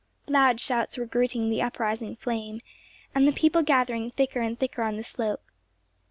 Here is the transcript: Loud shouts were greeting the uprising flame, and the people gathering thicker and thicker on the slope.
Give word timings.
Loud 0.27 0.59
shouts 0.59 0.97
were 0.97 1.05
greeting 1.05 1.51
the 1.51 1.61
uprising 1.61 2.15
flame, 2.15 2.59
and 3.13 3.27
the 3.27 3.31
people 3.31 3.61
gathering 3.61 4.09
thicker 4.09 4.41
and 4.41 4.57
thicker 4.57 4.81
on 4.81 4.97
the 4.97 5.03
slope. 5.03 5.43